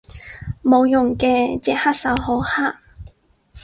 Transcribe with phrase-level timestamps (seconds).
[0.63, 2.63] 冇用嘅，隻黑手好黑